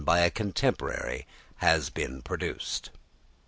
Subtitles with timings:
[0.03, 1.27] by a contemporary
[1.57, 2.89] has been produced."